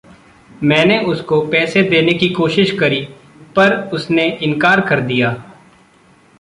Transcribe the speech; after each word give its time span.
मैंने 0.63 0.97
उसको 0.99 1.39
पैसे 1.41 1.83
देने 1.83 2.13
की 2.13 2.29
कोशिश 2.29 2.71
करी 2.79 3.01
पर 3.55 3.89
उसने 3.93 4.27
इनकार 4.41 4.81
कर 4.81 5.01
दिया। 5.01 5.35